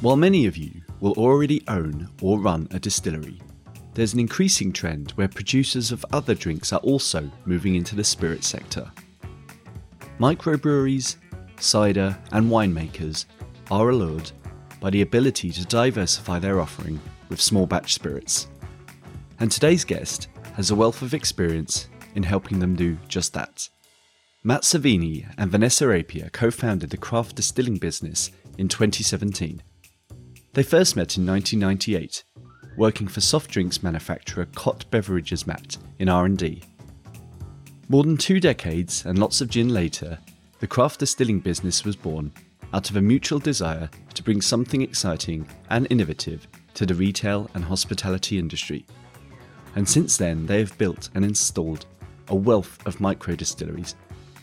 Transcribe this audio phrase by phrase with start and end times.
[0.00, 3.38] While many of you will already own or run a distillery,
[3.92, 8.42] there's an increasing trend where producers of other drinks are also moving into the spirit
[8.42, 8.90] sector.
[10.18, 11.16] Microbreweries,
[11.58, 13.26] cider, and winemakers
[13.70, 14.32] are allured
[14.80, 16.98] by the ability to diversify their offering
[17.28, 18.48] with small batch spirits.
[19.38, 23.68] And today's guest has a wealth of experience in helping them do just that.
[24.44, 29.62] Matt Servini and Vanessa Rapier co founded the craft distilling business in 2017.
[30.52, 32.24] They first met in 1998,
[32.76, 36.64] working for soft drinks manufacturer Cott Beverages Matt in R&D.
[37.88, 40.18] More than two decades and lots of gin later,
[40.58, 42.32] the craft distilling business was born
[42.72, 47.64] out of a mutual desire to bring something exciting and innovative to the retail and
[47.64, 48.84] hospitality industry.
[49.76, 51.86] And since then, they have built and installed
[52.26, 53.94] a wealth of micro distilleries,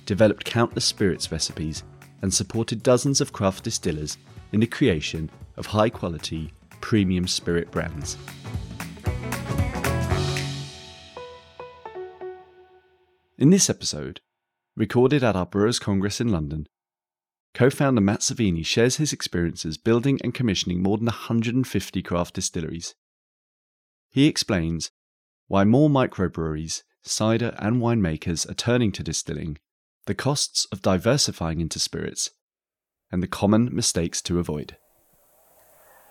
[0.06, 1.84] developed countless spirits recipes,
[2.22, 4.18] and supported dozens of craft distillers
[4.54, 8.18] in the creation of high quality, premium spirit brands.
[13.38, 14.22] In this episode,
[14.76, 16.68] recorded at our Brewers Congress in London,
[17.54, 22.96] co founder Matt Servini shares his experiences building and commissioning more than 150 craft distilleries.
[24.10, 24.92] He explains
[25.48, 29.58] why more microbreweries, cider, and winemakers are turning to distilling,
[30.06, 32.32] the costs of diversifying into spirits,
[33.12, 34.78] and the common mistakes to avoid.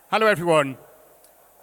[0.08, 0.78] Hello, everyone.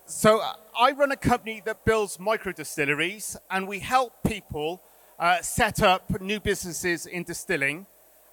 [0.06, 4.84] So, uh, I run a company that builds micro distilleries, and we help people
[5.18, 7.86] uh, set up new businesses in distilling.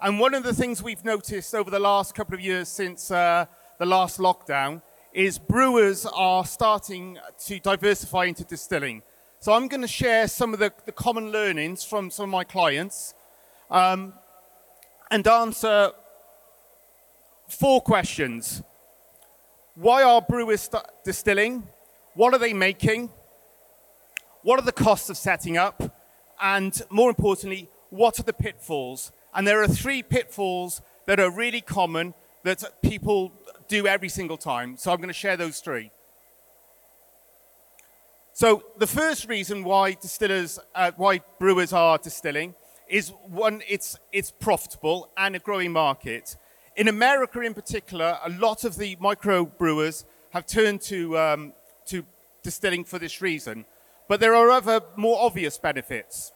[0.02, 3.46] And one of the things we've noticed over the last couple of years since uh,
[3.78, 7.16] the last lockdown is brewers are starting
[7.46, 9.02] to diversify into distilling.
[9.38, 12.42] So I'm going to share some of the, the common learnings from some of my
[12.42, 13.14] clients
[13.70, 14.14] um,
[15.08, 15.92] and answer
[17.46, 18.64] four questions.
[19.80, 21.66] Why are brewers st- distilling?
[22.12, 23.08] What are they making?
[24.42, 25.96] What are the costs of setting up?
[26.38, 29.10] And more importantly, what are the pitfalls?
[29.32, 33.32] And there are three pitfalls that are really common that people
[33.68, 34.76] do every single time.
[34.76, 35.90] So I'm going to share those three.
[38.34, 42.54] So the first reason why distillers, uh, why brewers are distilling,
[42.86, 46.36] is one, it's it's profitable and a growing market.
[46.76, 51.52] In America, in particular, a lot of the micro brewers have turned to um,
[51.86, 52.04] to
[52.42, 53.64] distilling for this reason,
[54.08, 56.32] but there are other more obvious benefits.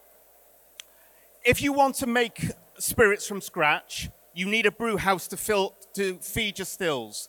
[1.45, 5.75] If you want to make spirits from scratch, you need a brew house to fill
[5.95, 7.29] to feed your stills,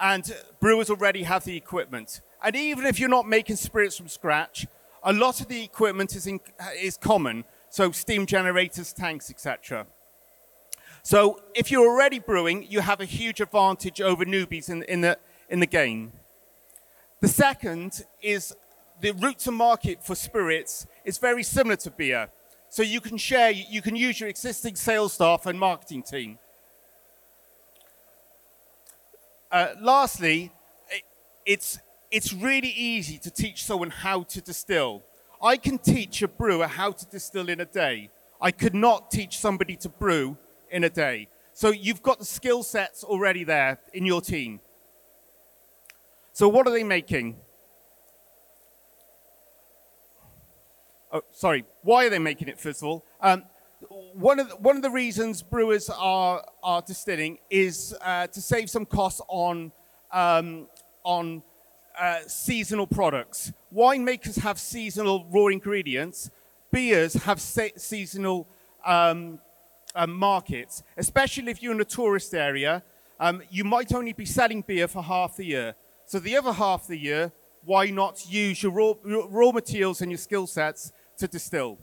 [0.00, 2.22] and brewers already have the equipment.
[2.42, 4.66] And even if you're not making spirits from scratch,
[5.02, 6.40] a lot of the equipment is, in,
[6.76, 9.86] is common, so steam generators, tanks, etc.
[11.08, 15.16] So if you're already brewing, you have a huge advantage over newbies in, in, the,
[15.48, 16.12] in the game.
[17.22, 18.54] The second is
[19.00, 22.28] the route to market for spirits is very similar to beer.
[22.68, 26.38] So you can share, you can use your existing sales staff and marketing team.
[29.50, 30.52] Uh, lastly,
[31.46, 31.78] it's
[32.10, 35.04] it's really easy to teach someone how to distill.
[35.42, 38.10] I can teach a brewer how to distill in a day.
[38.42, 40.36] I could not teach somebody to brew
[40.70, 41.28] in a day.
[41.52, 44.60] So you've got the skill sets already there in your team.
[46.32, 47.36] So what are they making?
[51.12, 51.64] Oh, sorry.
[51.82, 53.04] Why are they making it, first of all?
[53.20, 53.44] Um,
[54.12, 58.70] one, of the, one of the reasons brewers are, are distilling is uh, to save
[58.70, 59.72] some costs on,
[60.12, 60.68] um,
[61.02, 61.42] on
[61.98, 63.52] uh, seasonal products.
[63.74, 66.30] Winemakers have seasonal raw ingredients.
[66.70, 68.46] Beers have se- seasonal
[68.84, 69.40] um,
[69.94, 72.82] uh, markets, especially if you're in a tourist area.
[73.20, 75.74] Um, you might only be selling beer for half the year.
[76.06, 77.32] So the other half of the year,
[77.64, 81.78] why not use your raw, raw materials and your skill sets to distill?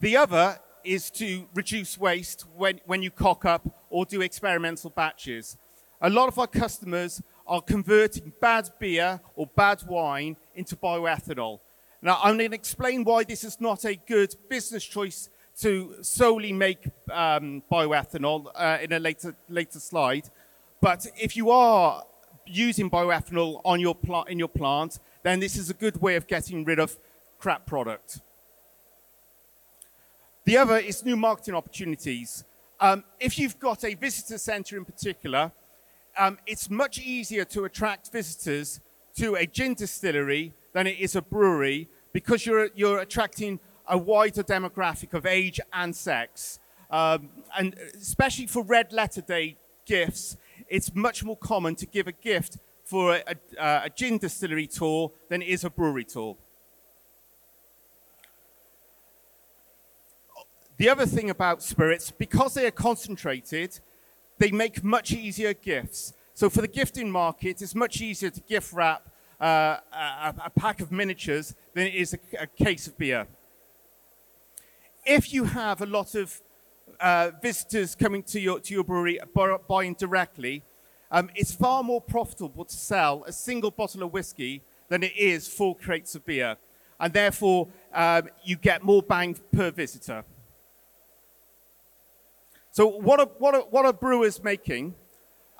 [0.00, 5.56] The other is to reduce waste when, when you cock up or do experimental batches.
[6.00, 11.60] A lot of our customers are converting bad beer or bad wine into bioethanol.
[12.02, 15.30] Now, I'm going to explain why this is not a good business choice
[15.60, 20.28] to solely make um, bioethanol uh, in a later, later slide.
[20.80, 22.04] But if you are
[22.46, 26.26] using bioethanol on your pl- in your plant, then this is a good way of
[26.26, 26.96] getting rid of
[27.38, 28.20] crap product.
[30.44, 32.44] The other is new marketing opportunities.
[32.78, 35.50] Um, if you've got a visitor center in particular,
[36.16, 38.80] um, it's much easier to attract visitors
[39.16, 44.42] to a gin distillery than it is a brewery because you're, you're attracting a wider
[44.42, 46.58] demographic of age and sex.
[46.90, 50.36] Um, and especially for red letter day gifts,
[50.68, 54.66] it's much more common to give a gift for a, a, uh, a gin distillery
[54.66, 56.36] tour than it is a brewery tour.
[60.78, 63.80] The other thing about spirits, because they are concentrated,
[64.38, 66.12] they make much easier gifts.
[66.34, 69.08] So for the gifting market, it's much easier to gift wrap
[69.40, 73.26] uh, a, a, pack of miniatures than it is a, a, case of beer.
[75.06, 76.42] If you have a lot of
[76.98, 79.20] uh, visitors coming to your, to your brewery
[79.68, 80.64] buying directly,
[81.12, 85.46] um, it's far more profitable to sell a single bottle of whiskey than it is
[85.46, 86.56] four crates of beer.
[86.98, 90.24] And therefore, um, you get more bang per visitor.
[92.72, 94.96] So, what are, what are, what are brewers making?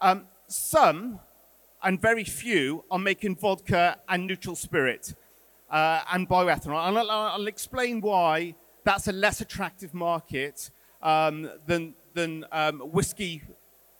[0.01, 1.21] Um, some,
[1.85, 5.15] and very few, are making vodka and neutral spirit
[5.71, 6.89] uh, and bioethanol.
[6.89, 8.55] And I'll, I'll, explain why
[8.87, 10.71] that's a less attractive market
[11.03, 13.43] um, than, than um, whiskey,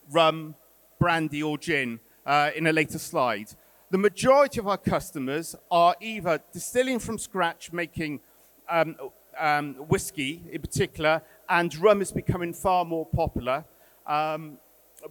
[0.09, 0.55] rum,
[0.97, 3.49] brandy, or gin uh, in a later slide.
[3.91, 8.21] The majority of our customers are either distilling from scratch, making
[8.69, 8.95] um,
[9.37, 13.65] um, whiskey in particular, and rum is becoming far more popular
[14.05, 14.57] um,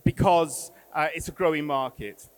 [0.04, 2.30] because uh, it's a growing market.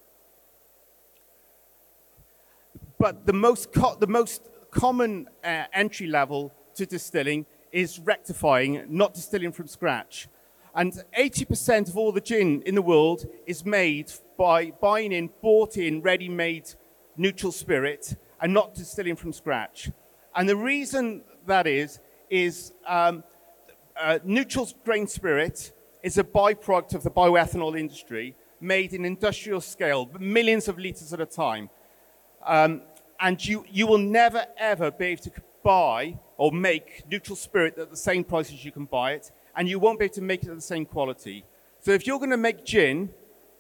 [2.99, 4.43] But the most, the most
[4.73, 10.29] common uh, entry level to distilling is rectifying, not distilling from scratch.
[10.75, 15.77] And 80% of all the gin in the world is made by buying in, bought
[15.77, 16.71] in, ready made
[17.17, 19.91] neutral spirit and not distilling from scratch.
[20.35, 21.99] And the reason that is,
[22.31, 23.25] is um,
[24.01, 25.73] uh, neutral grain spirit
[26.05, 31.21] is a byproduct of the bioethanol industry made in industrial scale, millions of liters at
[31.21, 31.71] a time.
[32.47, 32.83] Um,
[33.19, 35.33] and you, you will never, ever be able to
[35.65, 39.69] buy or make neutral spirit at the same price as you can buy it, and
[39.69, 41.45] you won't be able to make it at the same quality.
[41.81, 43.11] So if you're going to make gin,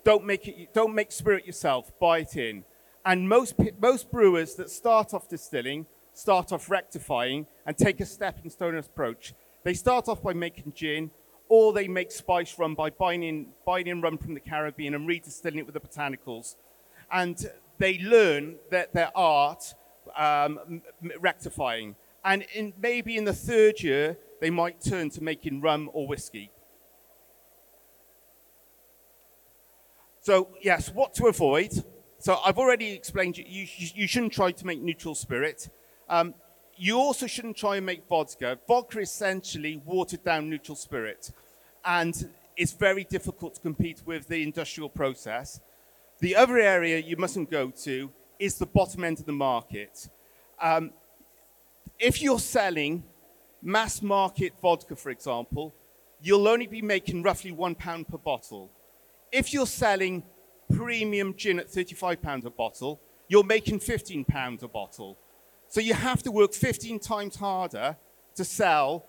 [0.05, 2.65] don't make, it, don't make spirit yourself, buy it in.
[3.05, 5.85] And most, most brewers that start off distilling
[6.19, 9.35] start off rectifying and take a stepping stone approach.
[9.63, 11.11] They start off by making gin,
[11.49, 15.09] or they make spice rum by buying in, buying in rum from the Caribbean and
[15.09, 16.57] redistilling it with the botanicals.
[17.11, 19.75] And they learn that their art
[20.17, 20.83] um,
[21.21, 21.95] rectifying.
[22.25, 26.51] And in, maybe in the third year, they might turn to making rum or whiskey.
[30.21, 31.73] So, yes, what to avoid.
[32.19, 35.69] So, I've already explained you, you, you shouldn't try to make neutral spirit.
[36.09, 36.35] Um,
[36.77, 38.59] you also shouldn't try and make vodka.
[38.69, 41.33] Vodka is essentially watered down neutral spirit.
[41.85, 45.61] And it's very difficult to compete with the industrial process.
[46.21, 50.09] The other area you mustn't go to is the bottom end of the market.
[50.61, 50.93] Um,
[51.99, 53.05] if you're selling
[53.63, 55.75] mass market vodka, for example,
[56.21, 58.71] you'll only be making roughly one pound per bottle.
[59.33, 60.23] If you're selling
[60.75, 65.19] premium gin at 35 pounds a bottle, you're making 15 pounds a bottle.
[65.69, 67.97] So you have to work 15 times harder
[68.37, 69.05] to sell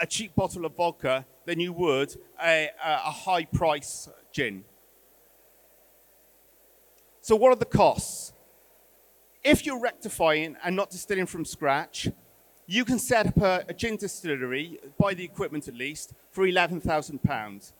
[0.00, 4.64] a cheap bottle of vodka than you would a, a high price gin.
[7.20, 8.32] So, what are the costs?
[9.48, 12.08] If you're rectifying and not distilling from scratch,
[12.66, 17.72] you can set up a, a gin distillery, buy the equipment at least, for £11,000.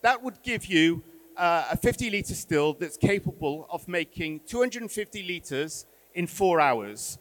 [0.00, 1.04] That would give you
[1.36, 7.18] uh, a 50 litre still that's capable of making 250 litres in four hours.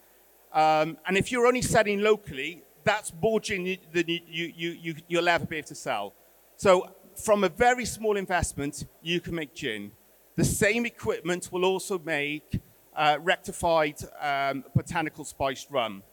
[0.54, 5.28] Um, and if you're only selling locally, that's more gin than you, you, you, you'll
[5.28, 6.14] ever be able to sell.
[6.56, 9.92] So from a very small investment, you can make gin.
[10.38, 12.62] The same equipment will also make
[13.00, 16.04] uh, rectified um, botanical spiced rum.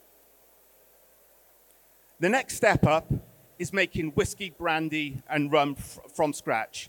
[2.21, 3.13] The next step up
[3.59, 6.89] is making whiskey, brandy, and rum from scratch.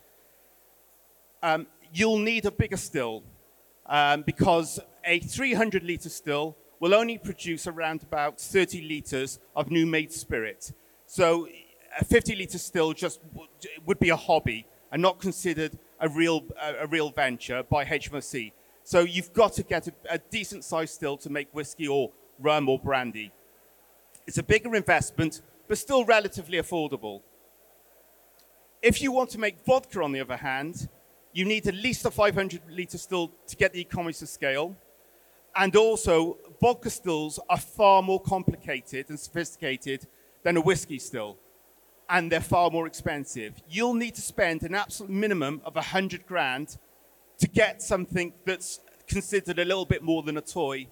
[1.41, 3.23] Um, you'll need a bigger still
[3.87, 9.87] um, because a 300 litre still will only produce around about 30 litres of new
[9.87, 10.73] made spirit.
[11.07, 11.47] So
[11.99, 13.19] a 50 litre still just
[13.87, 18.51] would be a hobby and not considered a real, a real venture by HMRC.
[18.87, 22.69] So you've got to get a, a decent size still to make whiskey or rum
[22.69, 23.33] or brandy.
[24.25, 27.19] It's a bigger investment, but still relatively affordable.
[28.81, 30.87] If you want to make vodka, on the other hand,
[31.33, 34.73] you need at least a 500 litre still to get the economies of scale.
[35.53, 40.07] And also, vodka stills are far more complicated and sophisticated
[40.43, 41.37] than a whiskey still.
[42.09, 43.61] And they're far more expensive.
[43.67, 46.77] You'll need to spend an absolute minimum of 100 grand
[47.39, 50.87] to get something that's considered a little bit more than a toy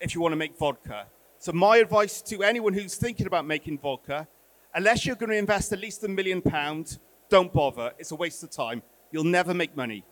[0.00, 1.06] if you want to make vodka.
[1.38, 4.28] So, my advice to anyone who's thinking about making vodka,
[4.74, 7.92] unless you're going to invest at least a million pounds, don't bother.
[7.98, 8.82] It's a waste of time.
[9.12, 10.04] You'll never make money.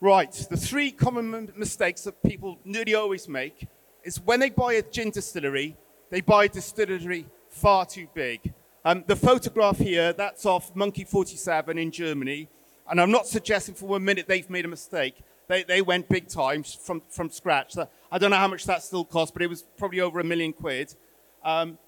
[0.00, 3.66] Right, the three common mistakes that people nearly always make
[4.04, 5.76] is when they buy a gin distillery,
[6.10, 8.54] they buy a distillery far too big.
[8.84, 12.48] Um, the photograph here, that's off Monkey 47 in Germany,
[12.90, 15.16] and I'm not suggesting for one minute they've made a mistake.
[15.48, 17.76] They, they went big time from, from scratch.
[18.12, 20.52] I don't know how much that still cost, but it was probably over a million
[20.52, 20.94] quid.
[21.42, 21.78] Um,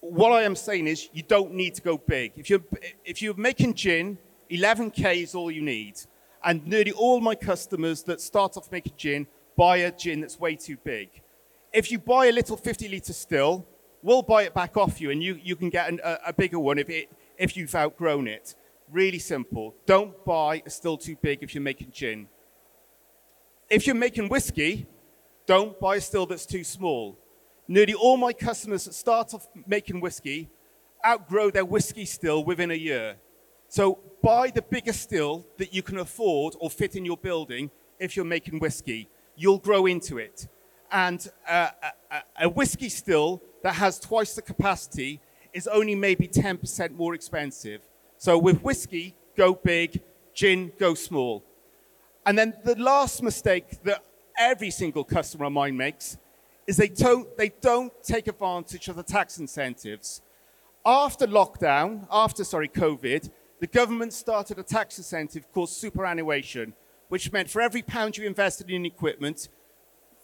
[0.00, 2.32] what I am saying is you don't need to go big.
[2.36, 2.62] If you're,
[3.04, 4.18] if you're making gin,
[4.50, 6.00] 11K is all you need.
[6.42, 9.26] And nearly all my customers that start off making gin
[9.56, 11.10] buy a gin that's way too big.
[11.72, 13.66] If you buy a little 50 litre still,
[14.02, 16.58] we'll buy it back off you and you, you can get an, a, a bigger
[16.58, 18.54] one if, it, if you've outgrown it.
[18.90, 19.74] Really simple.
[19.86, 22.28] Don't buy a still too big if you're making gin.
[23.68, 24.86] If you're making whiskey,
[25.46, 27.16] don't buy a still that's too small.
[27.68, 30.50] Nearly all my customers that start off making whiskey
[31.06, 33.16] outgrow their whiskey still within a year.
[33.68, 37.70] So buy the biggest still that you can afford or fit in your building
[38.00, 39.08] if you're making whiskey.
[39.36, 40.48] You'll grow into it.
[40.90, 41.68] And uh,
[42.10, 45.20] a, a whiskey still that has twice the capacity
[45.52, 47.82] is only maybe 10% more expensive.
[48.20, 50.02] So with whiskey, go big,
[50.34, 51.42] gin, go small.
[52.26, 54.04] And then the last mistake that
[54.38, 56.18] every single customer of mine makes
[56.66, 60.20] is they don't, they don't take advantage of the tax incentives.
[60.84, 66.74] After lockdown, after, sorry, COVID, the government started a tax incentive called superannuation,
[67.08, 69.48] which meant for every pound you invested in equipment,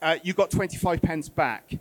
[0.02, 1.78] uh, you got 25 pence back.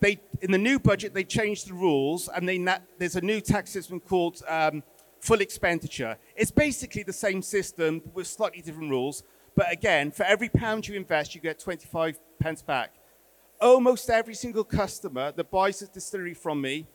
[0.00, 2.62] They, in the new budget, they changed the rules, and they,
[2.98, 4.82] there's a new tax system called um,
[5.26, 6.16] full expenditure.
[6.36, 9.24] It's basically the same system with slightly different rules,
[9.56, 12.94] but again, for every pound you invest, you get 25 pence back.
[13.60, 16.86] Almost every single customer that buys a distillery from me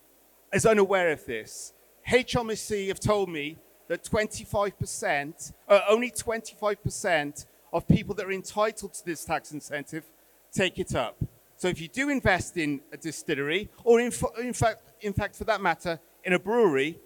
[0.54, 1.74] is unaware of this.
[2.10, 3.58] HMRC have told me
[3.90, 10.06] that 25%, uh, only 25% of people that are entitled to this tax incentive
[10.54, 11.18] take it up.
[11.58, 15.44] So if you do invest in a distillery, or in, in, fact, in fact, for
[15.44, 16.98] that matter, in a brewery,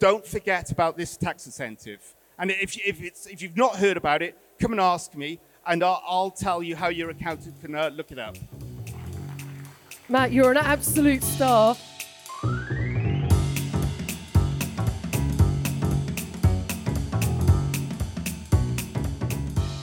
[0.00, 2.14] don't forget about this tax incentive.
[2.38, 5.84] And if, if, it's, if you've not heard about it, come and ask me, and
[5.84, 8.36] I'll, I'll tell you how your accountant can uh, look it up.
[10.08, 11.76] Matt, you're an absolute star.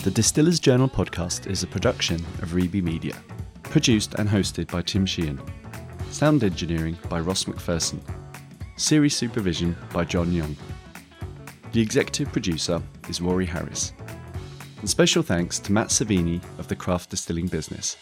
[0.03, 3.13] The Distillers Journal podcast is a production of Reby Media,
[3.61, 5.39] produced and hosted by Tim Sheehan,
[6.09, 7.99] sound engineering by Ross McPherson,
[8.77, 10.55] series supervision by John Young.
[11.71, 13.91] The executive producer is Rory Harris.
[14.79, 17.97] And special thanks to Matt Servini of the Craft Distilling Business.